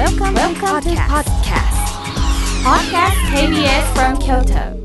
[0.00, 1.76] Welcome, Welcome to podcast.
[2.64, 4.80] Podcast KBS from Kyoto.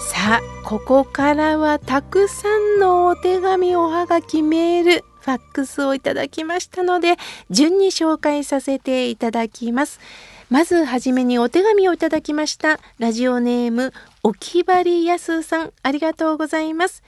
[0.00, 7.14] さあここからはたくさんのお手紙おはがきメールファックスをいただきましたので
[7.50, 10.00] 順に紹介させていただきます
[10.48, 12.78] まずはじめにお手紙をいただきました。
[12.98, 13.92] ラジオネーム
[14.22, 15.72] おきばりやすさん。
[15.82, 17.02] ありがとうございます。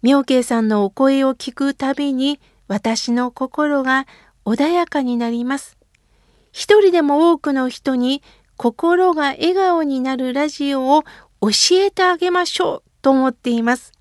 [0.00, 4.06] 妙慶さんのお声を聞くたびに私の心が
[4.44, 5.76] 穏やかになります。
[6.52, 8.22] 一人でも多くの人に
[8.56, 11.02] 心が笑顔になるラジオを
[11.40, 12.82] 教えてあげましょう。
[13.02, 13.92] と思っています。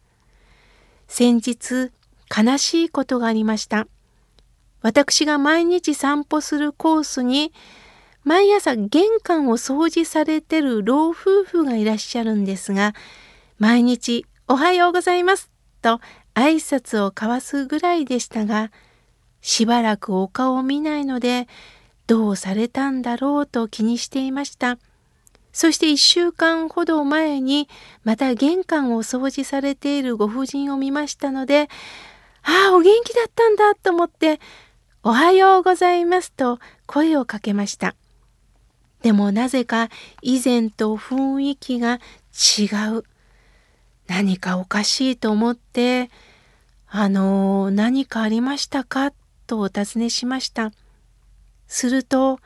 [1.07, 1.91] 先日、
[2.29, 3.87] 悲しいことがありました。
[4.83, 7.51] 私が毎日散歩するコースに、
[8.23, 12.93] 毎朝玄関を掃除されてる老夫婦がいらっしゃるんですが、
[13.57, 15.49] 毎日おはようございます
[15.81, 15.99] と
[16.35, 18.71] 挨拶を交わすぐらいでしたが、
[19.41, 21.47] しばらくお顔を見ないので、
[22.05, 24.77] どうされたんだろうと気にしていました。
[25.51, 27.67] そして一週間ほど前に
[28.03, 31.69] また玄関を掃除されているご婦人を見ましたので、
[32.43, 34.39] ああ、お元気だったんだと思って、
[35.03, 37.95] おはようございますと声をかけました。
[39.01, 39.89] でもなぜか
[40.21, 41.99] 以前と雰囲気が
[42.59, 42.65] 違
[42.97, 43.03] う。
[44.07, 46.09] 何かおかしいと思って、
[46.87, 49.11] あの、何かありましたか？
[49.47, 50.71] とお尋ねしました。
[51.67, 52.39] すると、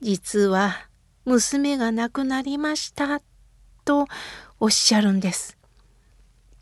[0.00, 0.88] 実は
[1.24, 3.20] 娘が亡くなりました
[3.84, 4.06] と
[4.60, 5.58] おっしゃるんです。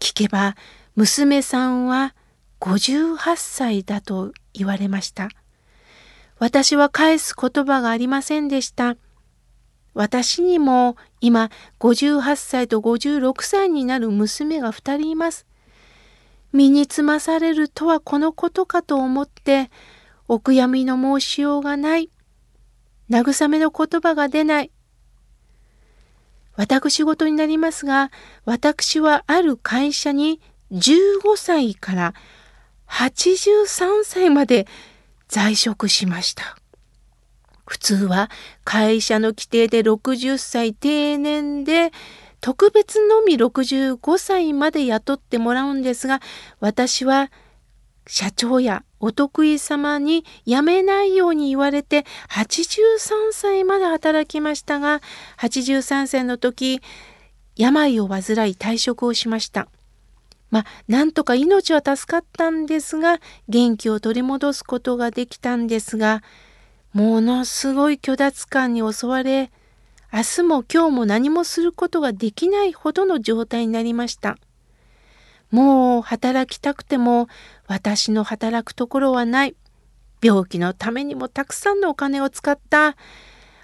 [0.01, 0.57] 聞けば
[0.95, 2.15] 娘さんは
[2.61, 5.29] 58歳だと言われました。
[6.39, 8.97] 私は返す言葉がありませんでした。
[9.95, 15.47] 私にも今58歳と56歳になる娘が2人います。
[16.53, 19.71] 身につまされるとはこのことかと思って
[20.29, 22.11] お悔やみの申しようがない。
[23.09, 24.71] 慰めの言葉が出ない。
[26.57, 28.11] 私事になりますが、
[28.45, 30.41] 私はある会社に
[30.73, 32.15] 15歳から
[32.89, 34.67] 83歳まで
[35.29, 36.57] 在職しました。
[37.67, 38.31] 普通は
[38.65, 41.91] 会社の規定で60歳定年で
[42.41, 46.21] 特別のみ65歳まで雇ってもらうんですが、
[46.61, 47.31] 私は
[48.07, 55.03] 社長やお得意様に辞めないように言われて83歳まで働きましたが
[55.39, 56.81] 83歳の時
[57.57, 58.23] 病を患い
[58.55, 59.69] 退職をしました。
[60.51, 66.23] まあなんとか命は助かったんですが元気を取り戻すことができたんですが
[66.93, 69.51] ものすごい虚脱感に襲われ
[70.13, 74.39] 明日も今日も何もすることができないほどの状態になりました。
[75.51, 77.29] もう働きたくても
[77.67, 79.57] 私の働くところはない。
[80.23, 82.97] 病気のためにもたくさんのお金を使った。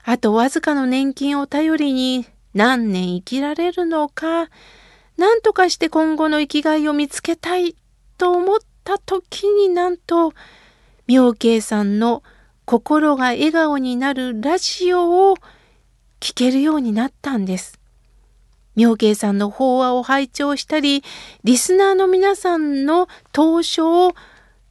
[0.04, 4.49] あとわずかの年金を頼りに何年生きられるのか。
[5.17, 7.77] 何とかして今後の生きがいを見つけたい
[8.19, 10.33] と思った時になんと
[11.06, 12.23] 妙慶さんの
[12.65, 15.37] 心が笑顔になるラジオを
[16.21, 17.78] 聴けるようになったんです。
[18.77, 21.03] 妙慶さんの法話を拝聴したり、
[21.44, 24.15] リスナーの皆さんの投書を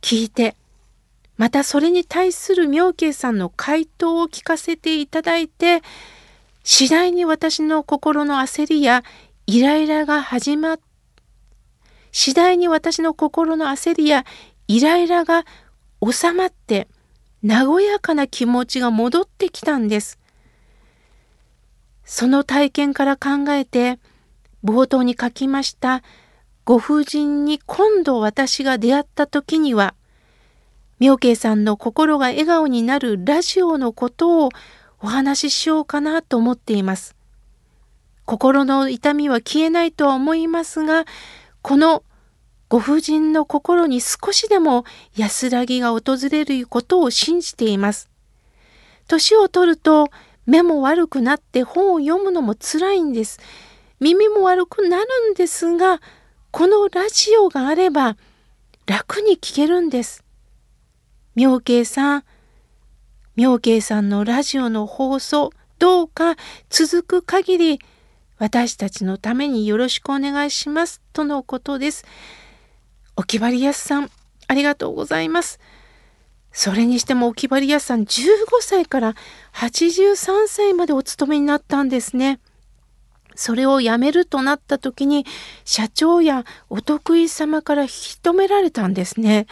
[0.02, 0.56] 聞いて、
[1.38, 5.82] またそれに対する妙慶さんの回答を聞かせていただいて、
[6.64, 9.04] 次第に私の心の焦りや
[9.54, 10.80] イライラが始まっ
[12.14, 14.24] 次第に私の心の焦りや
[14.70, 15.44] イライラが
[16.10, 16.88] 収まって
[17.46, 20.20] 和やかな気持ちが戻ってきたんです。
[22.06, 24.00] その体験から考えて
[24.64, 26.02] 冒頭に書きました
[26.64, 29.96] ご婦人に今度私が出会った時には
[31.00, 34.50] 妙慶さんの心が笑顔になるラジオのことを
[35.02, 37.21] お話ししようかなと思っています。
[38.32, 41.04] 心の痛みは消えないとは思いますが
[41.62, 42.06] この
[42.70, 44.86] ご婦人の心に少しでも
[45.18, 48.10] 安らぎが訪れることを信じています。
[49.10, 50.08] 年を取ると
[50.46, 53.42] 目も悪くなって本を読むのも辛いんです。
[54.00, 56.00] 耳も悪くなるんですが、
[56.52, 58.16] このラジオがあれば
[58.86, 60.24] 楽に聞けるんです。
[61.36, 62.24] 妙慶さん、
[63.36, 66.38] 妙慶さんのラジオの放送、どうか
[66.70, 67.80] 続く限り
[68.42, 72.06] 私たちのためによろしくお願いしますとのことです。
[73.16, 74.10] おきばりやすさん、
[74.48, 75.60] ありがとうございます。
[76.52, 78.26] それにしても沖張屋さん15
[78.62, 79.16] 歳から
[79.54, 82.40] 83歳までお勤めになったんですね。
[83.36, 85.24] それをやめるとなった時に
[85.64, 87.92] 社長やお得意様から引き
[88.24, 89.46] 止められたんですね。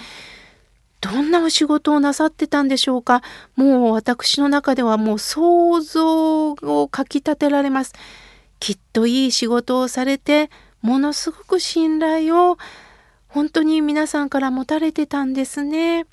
[0.99, 3.21] どんなお仕事をなさってたんでしょうか
[3.55, 7.93] もう私の中ではもう想像をかきたてられます。
[8.59, 10.49] きっといい仕事をされて
[10.81, 12.57] ものすごく信頼を
[13.27, 16.05] 本当に皆さんから持たれてたんですね。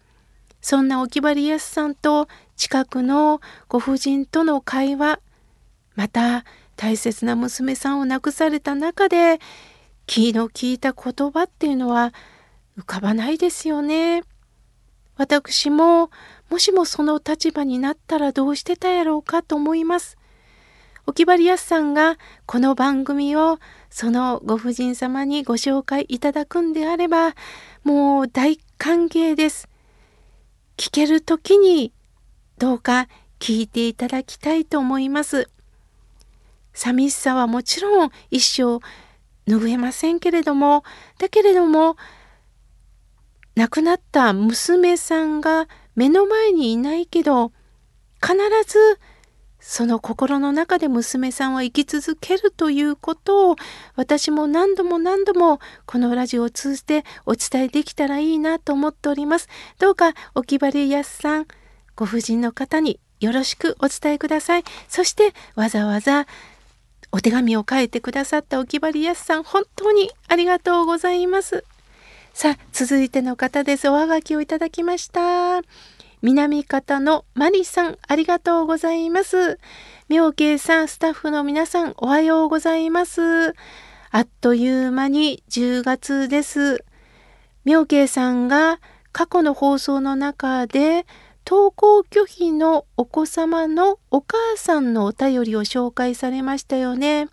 [0.61, 5.21] そんなおきばりやすさんと近くのご婦人との会話
[5.95, 6.45] また
[6.77, 9.39] 大切な娘さんを亡くされた中で
[10.07, 12.13] 気の利いた言葉っていうのは
[12.79, 14.23] 浮かばないですよね。
[15.17, 16.11] 私も
[16.51, 20.19] もしもその立場になったらどうしてたやろうかと思います。
[21.09, 23.61] おきばりやすさんがこの番組を
[23.91, 27.37] そのご婦人様にご紹介いただくんであれば
[27.85, 29.69] もう大歓迎です。
[30.77, 31.93] 聞ける時に
[32.59, 33.07] どうか
[33.39, 35.49] 聞いていただきたいと思います。
[36.75, 38.85] 寂しさはもちろん一生
[39.47, 40.83] 拭えませんけれども
[41.19, 41.97] だけれども
[43.55, 47.53] 亡くなった娘さんが目の前にいないけど
[48.21, 48.37] 必
[48.67, 48.99] ず
[49.69, 53.57] その心の中で娘さんは生き続けるということを
[53.97, 59.49] 私も何度も何度もこのラジオを通じてお伝えできたらいいなと思っております。
[59.81, 61.47] どうかおきばりやすさん
[61.97, 64.65] ご婦人の方によろしくお伝えください。
[64.87, 66.29] そしてわざわざ
[67.11, 71.65] お手紙を書いてくださったおきばりやすさん本当にありがとうございます。
[72.33, 75.63] さあ続いての方ですおはがきをいただきました
[76.23, 79.59] 南方のマリさんありがとうございます
[80.09, 83.55] 妙慶さんスタッフの皆さんおはようございます
[84.11, 86.85] あっという間に10月です
[87.65, 88.81] 妙慶さんが
[89.13, 91.07] 過去の放送の中で
[91.47, 97.29] 登校拒否のお子様のお母さんのお便りを紹介されましたよね。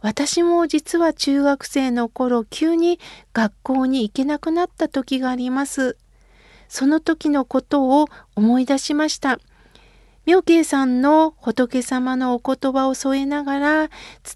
[0.00, 2.98] 私も実は中学生の頃急に
[3.32, 5.96] 学校に行けなくなった時があります。
[6.68, 8.06] その時のことを
[8.36, 9.40] 思い出しました。
[10.26, 13.88] 妙慶さんの仏様のお言葉を添えながら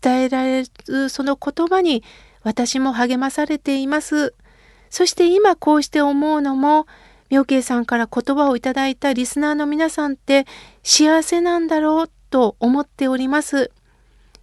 [0.03, 2.03] 伝えられるその言葉に
[2.43, 4.35] 私も励まされています。
[4.89, 6.87] そして今こうして思うのも
[7.29, 10.47] 妙慶さんから言葉をいただいたリスナーの皆さんって
[10.83, 13.71] 幸せなんだろうと思っております。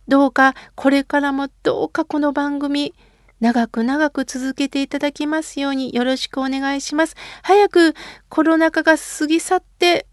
[0.08, 2.94] どうかこれからもどうかこの番組
[3.40, 7.16] 長く長く続けていただきますようによろしくお願いします。
[7.42, 7.94] 早く
[8.28, 10.06] コロナ禍が過ぎ去って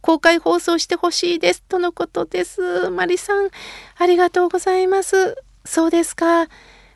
[0.00, 2.90] 公開放送してほしいですとのことです。
[2.90, 3.50] マリさん、
[3.98, 5.36] ありがとうございます。
[5.64, 6.48] そうですか。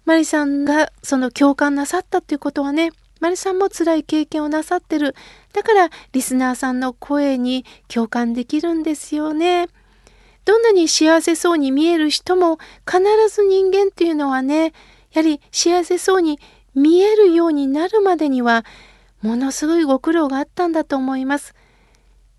[0.04, 2.90] マリさんがその共感なさったっていうことはね、
[3.20, 5.14] マリさんも辛い経験をなさってる。
[5.52, 9.69] だからリスナーさんの声に共感できるんですよね。
[10.44, 13.02] どんなに幸せそうに見える人も必
[13.34, 14.75] ず人間っていうのはね
[15.14, 16.38] やはり幸せそうに
[16.75, 18.64] 見えるようになるまでには
[19.22, 21.55] ものすごいご苦労があったんだと思います。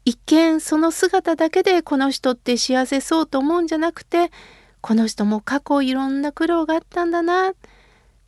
[0.04, 4.32] 一見その姿だけでこの人って幸せそうと思うんじゃなくて
[4.82, 7.54] この人も過去いろんな苦労があったんだな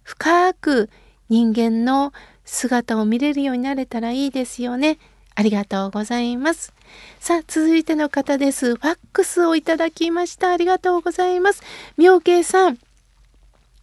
[0.02, 0.90] 深く
[1.30, 2.14] 人間の
[2.46, 4.98] 姿を見れるようになれたらいいですよね。
[5.36, 6.74] ありがとうございます。
[7.20, 8.76] さあ、続いての方です。
[8.76, 10.50] ファックスをいただきました。
[10.52, 11.62] ありがとうございます。
[11.96, 12.80] 妙慶さん、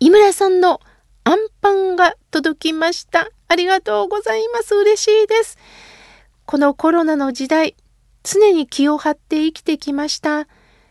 [0.04, 0.82] 井村さんの
[1.24, 3.30] アンパンが届きました。
[3.48, 4.74] ありがとうございます。
[4.74, 5.56] 嬉しいです。
[6.44, 7.74] このコロナの時代、
[8.22, 10.46] 常に気を張って生きてきました。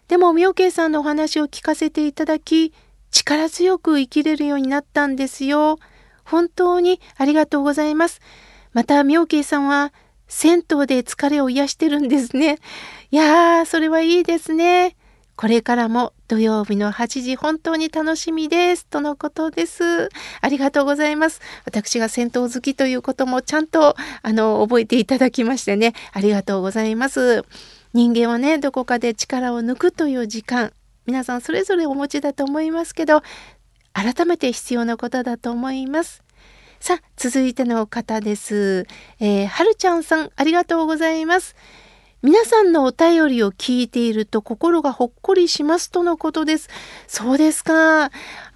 [0.07, 2.73] でも、妙慶さんのお話を聞かせていただき、
[3.11, 5.77] 力強く生きれるようになったんですよ。
[6.25, 8.19] 本当にありがとうございます。
[8.71, 9.93] また、妙慶さんは、
[10.27, 12.57] 銭湯で疲れを癒してるんですね。
[13.11, 14.95] いやー、それはいいですね。
[15.35, 18.85] これからも土曜日の8時本当に楽しみです。
[18.85, 20.09] とのことです。
[20.41, 21.41] ありがとうございます。
[21.65, 25.93] 私が銭湯好きということもちゃんとあの覚えていただきましてね。
[26.11, 27.43] ありがとうございます。
[27.93, 30.71] 人間はね、どこかで力を抜くという時間、
[31.05, 33.21] 皆さんそれぞれお持ちだと思いますけど、
[33.93, 36.23] 改めて必要なことだと思います。
[36.79, 38.87] さあ、続いての方です。
[39.19, 41.55] えー、はるちゃんさん、ありがとうございます。
[42.23, 46.69] 皆さんのお便りを聞いていると心がほっこりしますとのことです。
[47.05, 48.05] そうですか。
[48.05, 48.11] あ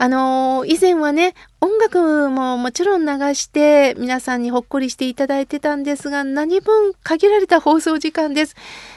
[0.08, 8.56] の、以前はね、音楽ももちろん流して皆さんにほっこりしていただいてたんですが何分限られた放送時間です。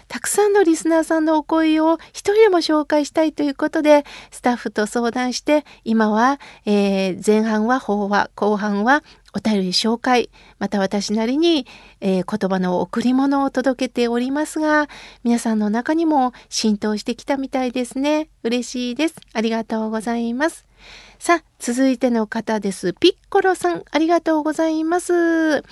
[0.08, 11.66] たくさんのリスナーさんのお声を一人でも紹介したいということでスタッフと相談して今は、えー、前半は法話後半はお便り紹介また私なりに、
[12.00, 14.88] えー、言葉の贈り物を届けておりますが
[15.22, 18.28] 皆さんの中にも浸透してきたみたいですね。
[18.42, 19.14] 嬉しいです。
[19.32, 20.69] ありがとうございます。
[21.18, 22.94] さあ続いての方です。
[22.94, 25.62] ピッコロさんありがとうございます。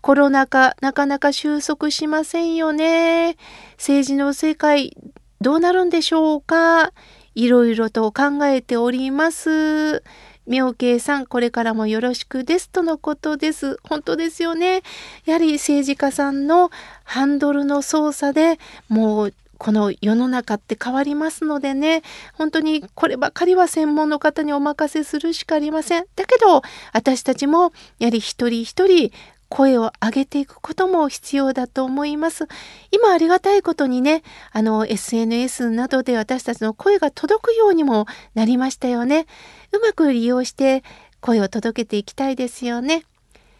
[0.00, 3.36] コロナ禍なかなか収束しませんよね。
[3.76, 4.96] 政治の世界
[5.40, 6.92] どうなるんでしょうか。
[7.34, 10.02] いろいろと考えております。
[10.46, 13.78] 妙慶さん、これからもよろしくですとのことです。
[13.84, 14.82] 本当ですよね。
[15.24, 16.70] やはり政治家さんの
[17.04, 22.02] ハンドルの操作でもうこの世の中って変わりますのでね、
[22.34, 26.04] 本当にこればかりは専門の方にお任せするしかありません。
[26.16, 29.12] だけど、私たちもやはり一人一人
[29.48, 32.48] 声を上げていくことも必要だと思います。
[32.90, 39.26] 今ありがたいことにね、あの SNS などで私たちの声が届くようにもなりましたよね。
[39.70, 40.82] うまく利用して
[41.20, 43.04] 声を届けていきたいですよね。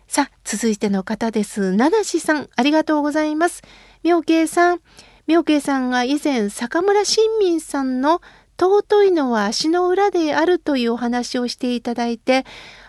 [0.08, 1.76] さあ、続いての方です。
[1.76, 3.62] 七志さん、ありがとうございます。
[4.02, 4.80] 妙慶さん、
[5.26, 8.20] 妙慶さんが以前、坂村新民さんの
[8.58, 12.44] 尊いのは足の裏であるというお話をしていただいて、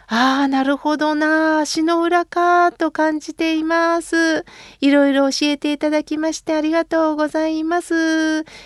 [0.08, 1.60] ああ、なるほどな。
[1.60, 4.46] 足の裏か、と感じています。
[4.82, 7.94] いろいろ教えていただきましてありがとうございます。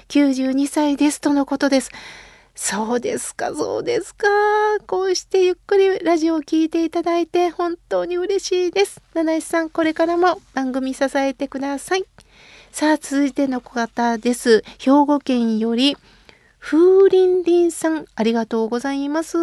[0.10, 1.92] 92歳ですとのことです。
[2.56, 4.28] そうですか、そうですか。
[4.88, 9.00] こうしてゆっくりラジオを聴いていただいて本当に嬉しいです。
[9.14, 12.06] 七石さん、これからも番組支えてください。
[12.72, 14.64] さあ、続いての方です。
[14.78, 15.98] 兵庫県より、
[16.60, 19.38] 風鈴林さん、ありがとうございます。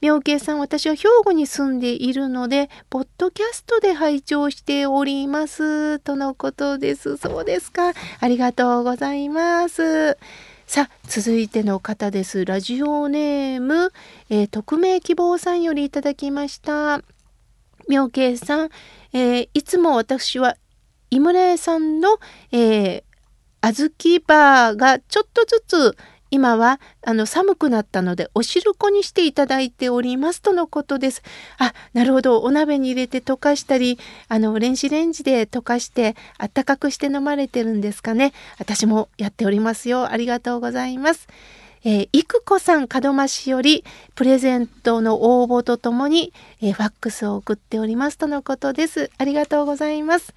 [0.00, 5.98] 妙慶さん、私は兵庫に住んでいるので、ポッドキャストで拝聴しております。
[5.98, 7.16] とのことです。
[7.16, 7.92] そうですか。
[8.20, 10.16] ありがとうございます。
[10.66, 12.44] さあ、続いての方です。
[12.44, 13.92] ラジオネーム、
[14.30, 17.02] えー、匿名希望さんよりいただきました。
[17.88, 18.70] 妙慶さん、
[19.12, 20.56] えー、いつも私は
[21.10, 22.18] 井村屋さんの、
[22.52, 23.02] えー、
[23.62, 25.96] 小豆バーがちょっとずつ
[26.30, 31.22] 今はあの寒くなったのでお汁粉にしていただいておりますとのことです。
[31.58, 32.40] あ、なるほど。
[32.40, 33.98] お鍋に入れて溶かしたり、
[34.28, 38.32] あの電子レンジで溶かしてあったかくして飲まれてるんですかね。
[38.58, 40.10] 私もやっておりますよ。
[40.10, 41.28] ありがとうございます。
[41.84, 43.84] えー、いくこさん門真市より
[44.16, 49.12] プレゼントの応募とともに、えー、ファックスを送っておりますとのことです。
[49.18, 50.34] ありがとうございます。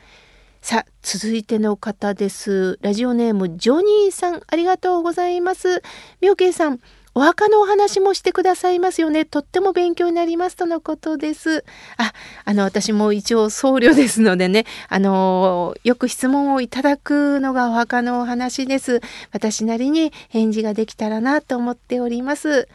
[0.62, 2.78] さあ、続いての方です。
[2.82, 5.82] ラジオネーム、ジョニーさん、ありがとうございます。
[6.22, 6.80] みょうけいさん、
[7.16, 9.24] お墓のお話もしてくださいますよね。
[9.24, 11.63] とっても勉強になりますとのことです。
[11.98, 12.13] あ、
[12.44, 19.00] あの、私も一応僧侶ですのでね、あの、よく質問をいただくのがお墓のお話です。
[19.32, 22.68] 私なりに返事ができたらなと思っております。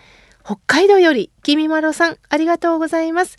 [0.43, 3.37] 北海道より、きみまろさん、ありがとうございます。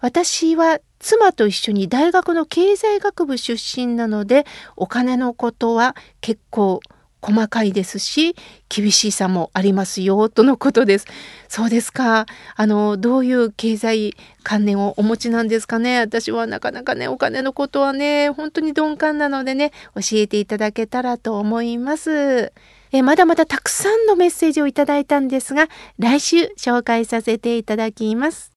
[0.00, 6.80] 私は妻と一緒に大学の経済学部出身なのでお金のことは結構
[7.22, 8.36] 細かいですし
[8.68, 11.06] 厳しさもありますよとのことです。
[11.48, 12.26] そうですか。
[12.54, 15.98] あのどういう経済観念をお持ちなんですかね。
[15.98, 22.52] 私はなかなかねお金のことはね本当に鈍感なのでね教えていただけたらと思います。
[22.92, 28.55] えまだまだたくさんのメッセージをいただいたんですが来週紹介させていただきます。